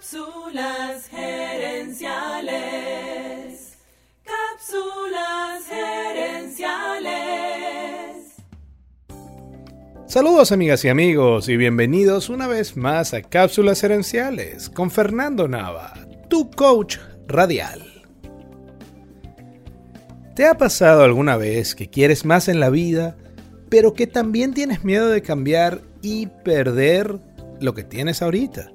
[0.00, 2.08] Cápsulas gerenciales.
[4.24, 7.10] Cápsulas gerenciales.
[10.06, 15.92] Saludos amigas y amigos y bienvenidos una vez más a Cápsulas gerenciales con Fernando Nava,
[16.30, 16.96] tu coach
[17.28, 17.82] radial.
[20.34, 23.18] ¿Te ha pasado alguna vez que quieres más en la vida,
[23.68, 27.18] pero que también tienes miedo de cambiar y perder
[27.60, 28.72] lo que tienes ahorita?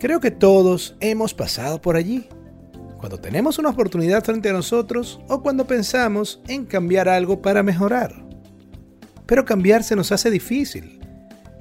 [0.00, 2.26] Creo que todos hemos pasado por allí.
[2.96, 8.14] Cuando tenemos una oportunidad frente a nosotros o cuando pensamos en cambiar algo para mejorar.
[9.26, 11.00] Pero cambiar se nos hace difícil.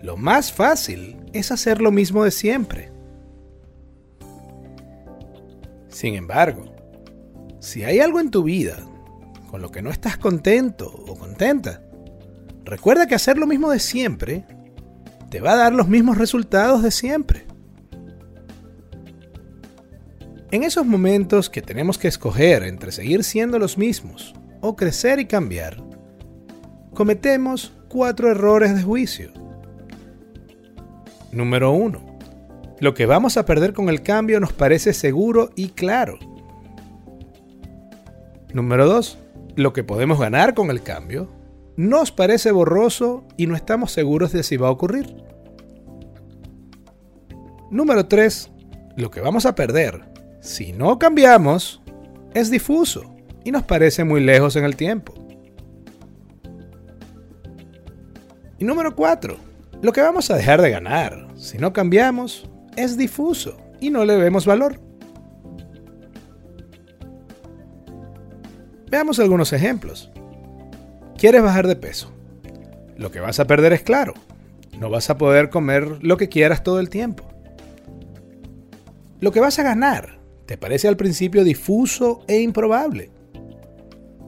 [0.02, 2.94] Lo más fácil es hacer lo mismo de siempre.
[5.90, 6.74] Sin embargo,
[7.60, 8.78] si hay algo en tu vida
[9.52, 11.82] con lo que no estás contento o contenta,
[12.64, 14.46] recuerda que hacer lo mismo de siempre
[15.30, 17.49] te va a dar los mismos resultados de siempre.
[20.52, 25.28] En esos momentos que tenemos que escoger entre seguir siendo los mismos o crecer y
[25.28, 25.78] cambiar,
[26.96, 29.32] cometemos cuatro errores de juicio.
[31.32, 32.02] Número 1.
[32.80, 36.18] Lo que vamos a perder con el cambio nos parece seguro y claro.
[38.52, 39.20] Número 2.
[39.56, 41.30] Lo que podemos ganar con el cambio
[41.78, 45.16] nos parece borroso y no estamos seguros de si va a ocurrir.
[47.70, 48.50] Número 3.
[48.96, 50.10] Lo que vamos a perder
[50.42, 51.82] si no cambiamos,
[52.34, 55.14] es difuso y nos parece muy lejos en el tiempo.
[58.58, 59.38] Y número 4.
[59.82, 64.18] Lo que vamos a dejar de ganar si no cambiamos es difuso y no le
[64.18, 64.80] vemos valor.
[68.90, 70.10] Veamos algunos ejemplos.
[71.18, 72.12] ¿Quieres bajar de peso?
[72.98, 74.14] Lo que vas a perder es claro.
[74.78, 77.26] No vas a poder comer lo que quieras todo el tiempo.
[79.20, 80.19] Lo que vas a ganar
[80.50, 83.12] te parece al principio difuso e improbable.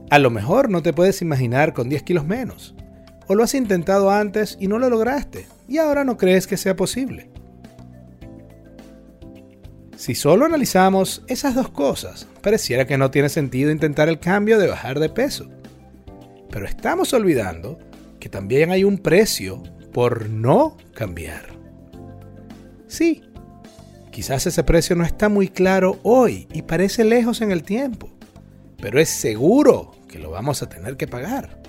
[0.08, 2.76] A lo mejor no te puedes imaginar con 10 kilos menos,
[3.26, 6.76] o lo has intentado antes y no lo lograste, y ahora no crees que sea
[6.76, 7.28] posible.
[9.96, 14.68] Si solo analizamos esas dos cosas, pareciera que no tiene sentido intentar el cambio de
[14.68, 15.50] bajar de peso.
[16.50, 17.80] Pero estamos olvidando
[18.20, 19.60] que también hay un precio
[19.92, 21.46] por no cambiar.
[22.86, 23.24] Sí,
[24.12, 28.10] Quizás ese precio no está muy claro hoy y parece lejos en el tiempo,
[28.76, 31.62] pero es seguro que lo vamos a tener que pagar.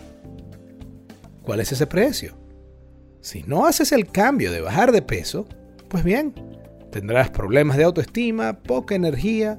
[1.42, 2.38] ¿Cuál es ese precio?
[3.22, 5.48] Si no haces el cambio de bajar de peso,
[5.88, 6.34] pues bien,
[6.92, 9.58] tendrás problemas de autoestima, poca energía,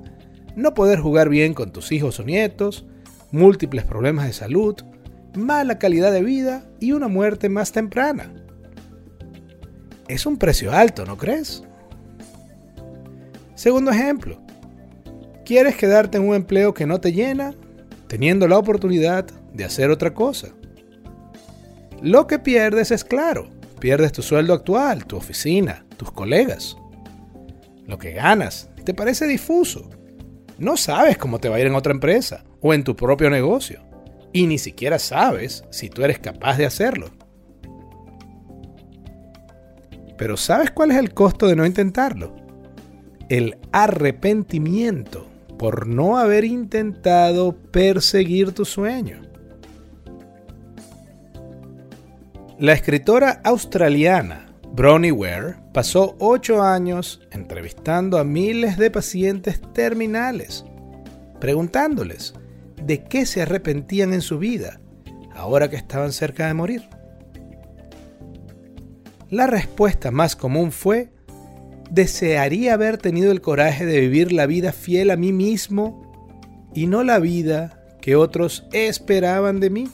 [0.55, 2.85] no poder jugar bien con tus hijos o nietos,
[3.33, 4.77] múltiples problemas de salud,
[5.35, 8.31] mala calidad de vida y una muerte más temprana.
[10.07, 11.65] Es un precio alto, ¿no crees?
[13.55, 14.41] Segundo ejemplo,
[15.45, 17.55] ¿quieres quedarte en un empleo que no te llena
[18.09, 20.49] teniendo la oportunidad de hacer otra cosa?
[22.03, 23.49] Lo que pierdes es claro,
[23.79, 26.77] pierdes tu sueldo actual, tu oficina, tus colegas.
[27.87, 29.89] Lo que ganas te parece difuso.
[30.59, 33.83] No sabes cómo te va a ir en otra empresa o en tu propio negocio.
[34.33, 37.11] Y ni siquiera sabes si tú eres capaz de hacerlo.
[40.19, 42.44] Pero ¿sabes cuál es el costo de no intentarlo?
[43.29, 45.27] El arrepentimiento
[45.59, 49.23] por no haber intentado perseguir tu sueño.
[52.59, 60.65] La escritora australiana Bronnie Ware pasó ocho años entrevistando a miles de pacientes terminales,
[61.41, 62.35] preguntándoles
[62.83, 64.81] de qué se arrepentían en su vida
[65.35, 66.89] ahora que estaban cerca de morir.
[69.31, 71.14] La respuesta más común fue
[71.95, 76.13] desearía haber tenido el coraje de vivir la vida fiel a mí mismo
[76.75, 79.89] y no la vida que otros esperaban de mí.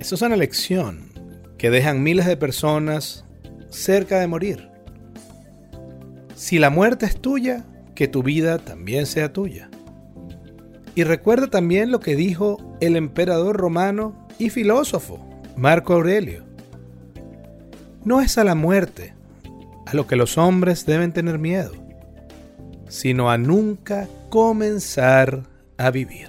[0.00, 1.12] Eso es una lección
[1.56, 3.24] que dejan miles de personas
[3.68, 4.70] cerca de morir.
[6.34, 7.64] Si la muerte es tuya,
[7.94, 9.70] que tu vida también sea tuya.
[10.96, 15.24] Y recuerda también lo que dijo el emperador romano y filósofo
[15.56, 16.49] Marco Aurelio.
[18.04, 19.14] No es a la muerte
[19.86, 21.72] a lo que los hombres deben tener miedo,
[22.88, 25.42] sino a nunca comenzar
[25.76, 26.28] a vivir.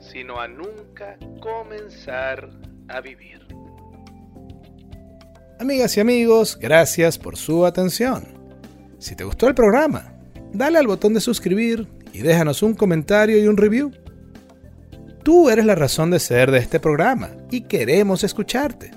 [0.00, 2.48] Sino a nunca comenzar
[2.88, 3.46] a vivir.
[5.58, 8.24] Amigas y amigos, gracias por su atención.
[8.98, 10.14] Si te gustó el programa,
[10.52, 13.92] dale al botón de suscribir y déjanos un comentario y un review.
[15.22, 18.92] Tú eres la razón de ser de este programa y queremos escucharte.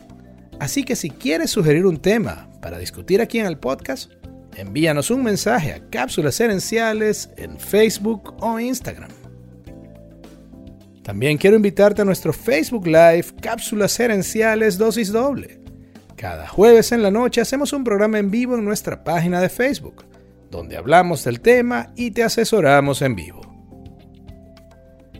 [0.59, 4.11] Así que si quieres sugerir un tema para discutir aquí en el podcast,
[4.56, 9.09] envíanos un mensaje a Cápsulas Herenciales en Facebook o Instagram.
[11.03, 15.59] También quiero invitarte a nuestro Facebook Live Cápsulas Herenciales Dosis Doble.
[16.15, 20.03] Cada jueves en la noche hacemos un programa en vivo en nuestra página de Facebook,
[20.51, 23.41] donde hablamos del tema y te asesoramos en vivo.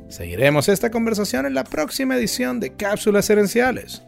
[0.09, 4.03] Seguiremos esta conversación en la próxima edición de Cápsulas Herenciales.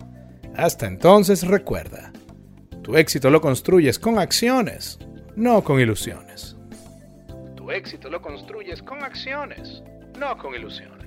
[0.55, 2.11] Hasta entonces recuerda,
[2.83, 4.99] tu éxito lo construyes con acciones,
[5.35, 6.57] no con ilusiones.
[7.55, 9.81] Tu éxito lo construyes con acciones,
[10.19, 11.00] no con ilusiones.